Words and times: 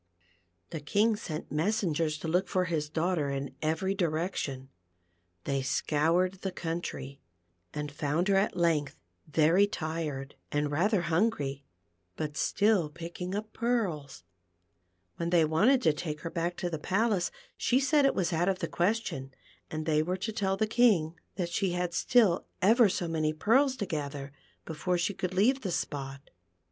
The 0.71 0.79
King 0.79 1.15
sent 1.15 1.51
messengers 1.51 2.17
to 2.17 2.27
look 2.27 2.47
for 2.47 2.65
his 2.65 2.89
daughter 2.89 3.29
in 3.29 3.53
every 3.61 3.93
direction. 3.93 4.69
They 5.43 5.61
scoured 5.61 6.41
the 6.41 6.51
country, 6.51 7.21
and 7.71 7.91
found 7.91 8.27
her 8.27 8.35
at 8.35 8.57
length 8.57 8.97
very 9.27 9.67
tired 9.67 10.33
and 10.51 10.71
rather 10.71 11.01
hungry, 11.03 11.65
20 12.15 12.15
THE 12.15 12.15
PEARL 12.15 12.15
FOUNTAIN. 12.15 12.31
but 12.33 12.37
still 12.37 12.89
picking 12.89 13.35
up 13.35 13.53
pearls. 13.53 14.23
When 15.17 15.29
they 15.29 15.45
wanted 15.45 15.83
to 15.83 15.93
take 15.93 16.21
her 16.21 16.31
back 16.31 16.57
to 16.57 16.69
the 16.71 16.79
palace, 16.79 17.29
she 17.55 17.79
said 17.79 18.03
it 18.03 18.15
was 18.15 18.33
out 18.33 18.49
of 18.49 18.57
the 18.57 18.67
ques 18.67 18.97
tion, 19.05 19.35
and 19.69 19.85
they 19.85 20.01
were 20.01 20.17
to 20.17 20.31
tell 20.31 20.57
the 20.57 20.65
King 20.65 21.13
that 21.35 21.49
she 21.49 21.73
had 21.73 21.93
still 21.93 22.47
ever 22.59 22.89
so 22.89 23.07
many 23.07 23.33
pearls 23.33 23.75
to 23.75 23.85
gather 23.85 24.31
before 24.65 24.97
she 24.97 25.13
could 25.13 25.35
leave 25.35 25.61
the 25.61 25.69
spot. 25.69 26.31